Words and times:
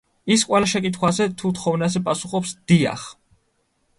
ის 0.35 0.43
ყველა 0.51 0.69
შეკითხვაზე 0.71 1.27
თუ 1.41 1.51
თხოვნაზე 1.59 2.03
პასუხობს 2.09 2.57
„დიახ“. 2.71 3.07